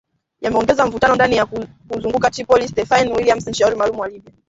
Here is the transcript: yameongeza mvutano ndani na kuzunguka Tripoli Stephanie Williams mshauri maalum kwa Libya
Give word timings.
yameongeza 0.41 0.85
mvutano 0.85 1.15
ndani 1.15 1.35
na 1.35 1.45
kuzunguka 1.89 2.29
Tripoli 2.29 2.67
Stephanie 2.67 3.13
Williams 3.13 3.47
mshauri 3.47 3.75
maalum 3.75 3.97
kwa 3.97 4.07
Libya 4.07 4.33